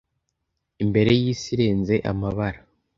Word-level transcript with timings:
imbere 0.83 1.11
yisi 1.21 1.47
irenze 1.55 1.95
amabara 2.11 2.59